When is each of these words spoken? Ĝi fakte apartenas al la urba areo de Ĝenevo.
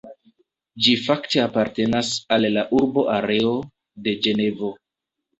Ĝi 0.85 0.93
fakte 1.07 1.41
apartenas 1.41 2.09
al 2.37 2.47
la 2.55 2.63
urba 2.77 3.03
areo 3.17 3.51
de 4.07 4.15
Ĝenevo. 4.29 4.71